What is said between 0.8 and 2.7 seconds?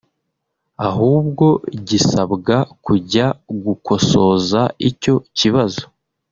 ahubwo gisabwa